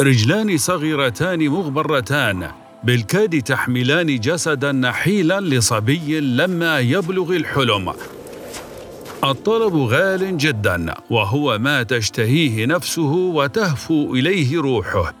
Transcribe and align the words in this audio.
رجلان 0.00 0.58
صغيرتان 0.58 1.48
مغبرتان 1.48 2.50
بالكاد 2.84 3.42
تحملان 3.42 4.20
جسدا 4.20 4.72
نحيلا 4.72 5.40
لصبي 5.40 6.20
لما 6.20 6.78
يبلغ 6.78 7.36
الحلم. 7.36 7.92
الطلب 9.24 9.76
غال 9.76 10.36
جدا 10.36 10.94
وهو 11.10 11.58
ما 11.58 11.82
تشتهيه 11.82 12.66
نفسه 12.66 13.12
وتهفو 13.12 14.14
إليه 14.14 14.60
روحه. 14.60 15.14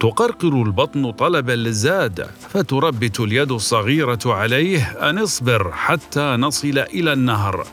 تقرقر 0.00 0.62
البطن 0.62 1.10
طلبا 1.10 1.52
للزاد 1.52 2.26
فتربت 2.48 3.20
اليد 3.20 3.52
الصغيرة 3.52 4.20
عليه 4.26 5.10
أن 5.10 5.18
اصبر 5.18 5.72
حتى 5.72 6.20
نصل 6.20 6.78
إلى 6.78 7.12
النهر. 7.12 7.66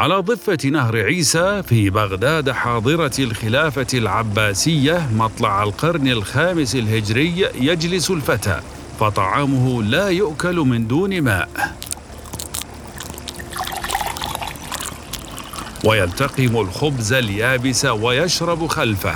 على 0.00 0.14
ضفة 0.14 0.58
نهر 0.68 0.96
عيسى 0.96 1.62
في 1.62 1.90
بغداد 1.90 2.50
حاضرة 2.50 3.12
الخلافة 3.18 3.86
العباسية 3.94 5.08
مطلع 5.14 5.62
القرن 5.62 6.08
الخامس 6.08 6.74
الهجري 6.74 7.46
يجلس 7.54 8.10
الفتى 8.10 8.60
فطعامه 9.00 9.82
لا 9.82 10.08
يؤكل 10.08 10.56
من 10.56 10.86
دون 10.86 11.20
ماء. 11.20 11.76
ويلتقم 15.84 16.60
الخبز 16.60 17.12
اليابس 17.12 17.84
ويشرب 17.84 18.66
خلفه 18.66 19.14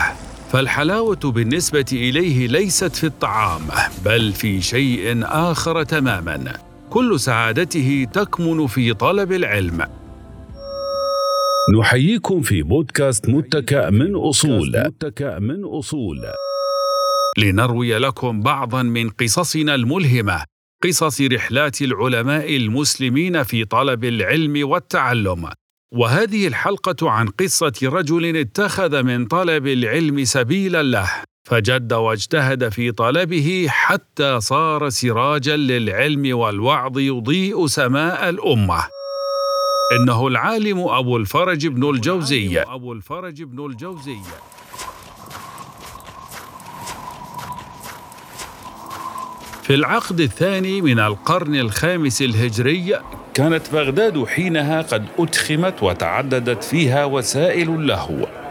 فالحلاوة 0.52 1.21
بالنسبة 1.24 1.87
إليه 1.93 2.46
ليست 2.46 2.96
في 2.96 3.07
الطعام 3.07 3.62
بل 4.05 4.32
في 4.32 4.62
شيء 4.62 5.21
آخر 5.23 5.82
تماما 5.82 6.52
كل 6.91 7.21
سعادته 7.21 8.07
تكمن 8.12 8.66
في 8.66 8.95
طلب 8.95 9.32
العلم. 9.32 10.04
نحييكم 11.73 12.41
في 12.42 12.62
بودكاست 12.62 13.29
متكأ 13.29 13.90
من 13.90 14.16
أصول. 14.16 14.73
متكأ 14.87 15.38
من 15.38 15.65
أصول. 15.65 16.21
لنروي 17.38 17.98
لكم 17.98 18.40
بعضا 18.40 18.82
من 18.82 19.09
قصصنا 19.09 19.74
الملهمة 19.74 20.45
قصص 20.84 21.21
رحلات 21.21 21.82
العلماء 21.82 22.56
المسلمين 22.56 23.43
في 23.43 23.65
طلب 23.65 24.04
العلم 24.04 24.68
والتعلم. 24.68 25.48
وهذه 25.95 26.46
الحلقة 26.46 27.10
عن 27.10 27.29
قصة 27.29 27.73
رجل 27.82 28.37
اتخذ 28.37 29.02
من 29.02 29.26
طلب 29.26 29.66
العلم 29.66 30.24
سبيلا 30.24 30.82
له 30.82 31.10
فجد 31.49 31.93
واجتهد 31.93 32.68
في 32.68 32.93
طلبه 32.93 33.66
حتى 33.68 34.40
صار 34.40 34.88
سراجا 34.88 35.56
للعلم 35.56 36.38
والوعظ 36.38 36.99
يضيء 36.99 37.66
سماء 37.66 38.28
الأمة. 38.28 38.84
إنه 39.93 40.27
العالم 40.27 40.88
أبو 40.88 41.16
الفرج 41.16 41.66
بن 41.66 41.90
الجوزي 41.90 42.60
أبو 42.60 42.93
الفرج 42.93 43.43
بن 43.43 43.66
الجوزي 43.66 44.18
في 49.62 49.74
العقد 49.74 50.21
الثاني 50.21 50.80
من 50.80 51.01
القرن 51.01 51.55
الخامس 51.55 52.23
الهجري 52.23 53.01
كانت 53.35 53.73
بغداد 53.73 54.24
حينها 54.24 54.82
قد 54.82 55.07
أدخمت 55.18 55.82
وتعددت 55.82 56.65
فيها 56.65 57.05
وسائل 57.05 57.68
اللهو. 57.71 58.43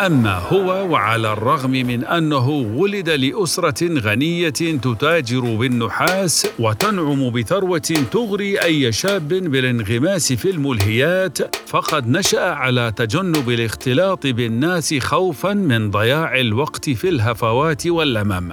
أما 0.00 0.38
هو 0.38 0.88
وعلى 0.90 1.32
الرغم 1.32 1.70
من 1.70 2.04
أنه 2.04 2.48
ولد 2.48 3.10
لأسرة 3.10 3.98
غنية 4.00 4.50
تتاجر 4.50 5.40
بالنحاس 5.40 6.46
وتنعم 6.58 7.30
بثروة 7.30 7.78
تغري 8.12 8.62
أي 8.62 8.92
شاب 8.92 9.28
بالانغماس 9.28 10.32
في 10.32 10.50
الملهيات 10.50 11.56
فقد 11.68 12.08
نشأ 12.08 12.40
على 12.40 12.92
تجنب 12.96 13.50
الاختلاط 13.50 14.26
بالناس 14.26 14.94
خوفا 14.94 15.52
من 15.52 15.90
ضياع 15.90 16.40
الوقت 16.40 16.90
في 16.90 17.08
الهفوات 17.08 17.86
واللمم 17.86 18.52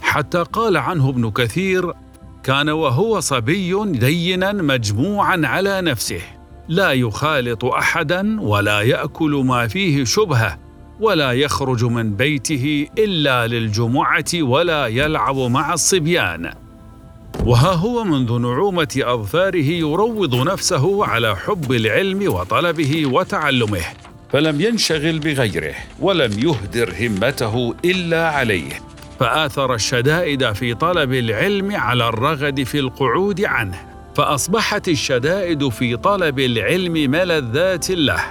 حتى 0.00 0.38
قال 0.52 0.76
عنه 0.76 1.08
ابن 1.08 1.30
كثير 1.30 1.92
كان 2.42 2.68
وهو 2.68 3.20
صبي 3.20 3.84
دينا 3.84 4.52
مجموعا 4.52 5.40
على 5.44 5.80
نفسه. 5.80 6.41
لا 6.72 6.92
يخالط 6.92 7.64
أحدا 7.64 8.40
ولا 8.40 8.80
يأكل 8.80 9.42
ما 9.46 9.68
فيه 9.68 10.04
شبهة 10.04 10.58
ولا 11.00 11.32
يخرج 11.32 11.84
من 11.84 12.14
بيته 12.14 12.86
إلا 12.98 13.46
للجمعة 13.46 14.24
ولا 14.34 14.86
يلعب 14.86 15.36
مع 15.36 15.74
الصبيان. 15.74 16.50
وها 17.44 17.72
هو 17.72 18.04
منذ 18.04 18.38
نعومة 18.38 19.02
أظفاره 19.04 19.70
يروض 19.70 20.48
نفسه 20.48 21.06
على 21.06 21.36
حب 21.36 21.72
العلم 21.72 22.32
وطلبه 22.32 23.06
وتعلمه 23.06 23.84
فلم 24.32 24.60
ينشغل 24.60 25.18
بغيره 25.18 25.74
ولم 26.00 26.32
يهدر 26.32 26.94
همته 27.00 27.74
إلا 27.84 28.28
عليه. 28.28 28.72
فآثر 29.20 29.74
الشدائد 29.74 30.52
في 30.52 30.74
طلب 30.74 31.12
العلم 31.12 31.76
على 31.76 32.08
الرغد 32.08 32.62
في 32.62 32.78
القعود 32.78 33.44
عنه. 33.44 33.91
فأصبحت 34.14 34.88
الشدائد 34.88 35.68
في 35.68 35.96
طلب 35.96 36.38
العلم 36.38 36.92
ملذات 36.92 37.90
له 37.90 38.24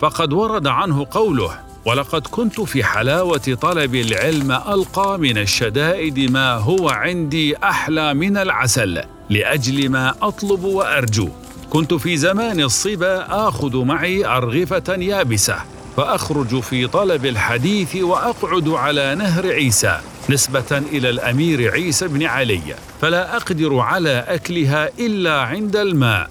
فقد 0.00 0.32
ورد 0.32 0.66
عنه 0.66 1.06
قوله 1.10 1.50
ولقد 1.84 2.26
كنت 2.26 2.60
في 2.60 2.84
حلاوة 2.84 3.58
طلب 3.60 3.94
العلم 3.94 4.52
ألقى 4.52 5.18
من 5.18 5.38
الشدائد 5.38 6.30
ما 6.30 6.54
هو 6.54 6.88
عندي 6.88 7.56
أحلى 7.56 8.14
من 8.14 8.36
العسل 8.36 9.00
لأجل 9.30 9.88
ما 9.88 10.14
أطلب 10.22 10.64
وأرجو. 10.64 11.28
كنت 11.70 11.94
في 11.94 12.16
زمان 12.16 12.60
الصبا 12.60 13.26
آخذ 13.48 13.76
معي 13.84 14.26
أرغفة 14.26 14.94
يابسة 14.98 15.56
فأخرج 15.96 16.60
في 16.60 16.86
طلب 16.86 17.26
الحديث 17.26 17.96
وأقعد 17.96 18.68
على 18.68 19.14
نهر 19.14 19.46
عيسى. 19.46 20.00
نسبة 20.30 20.78
إلى 20.92 21.10
الأمير 21.10 21.70
عيسى 21.70 22.08
بن 22.08 22.22
علي 22.22 22.60
فلا 23.00 23.36
أقدر 23.36 23.78
على 23.78 24.24
أكلها 24.28 24.90
إلا 24.98 25.40
عند 25.40 25.76
الماء. 25.76 26.30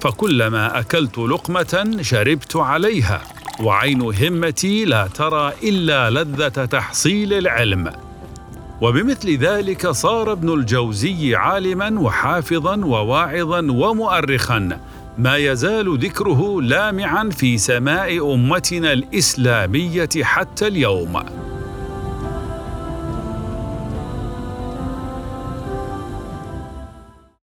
فكلما 0.00 0.78
أكلت 0.78 1.18
لقمة 1.18 1.98
شربت 2.00 2.56
عليها 2.56 3.22
وعين 3.60 4.02
همتي 4.02 4.84
لا 4.84 5.08
ترى 5.14 5.52
إلا 5.62 6.10
لذة 6.10 6.64
تحصيل 6.64 7.32
العلم. 7.32 7.92
وبمثل 8.80 9.36
ذلك 9.36 9.90
صار 9.90 10.32
ابن 10.32 10.54
الجوزي 10.54 11.36
عالما 11.36 12.00
وحافظا 12.00 12.76
وواعظا 12.76 13.58
ومؤرخا 13.58 14.78
ما 15.18 15.36
يزال 15.36 15.98
ذكره 15.98 16.62
لامعا 16.62 17.30
في 17.30 17.58
سماء 17.58 18.34
أمتنا 18.34 18.92
الإسلامية 18.92 20.08
حتى 20.22 20.66
اليوم. 20.66 21.22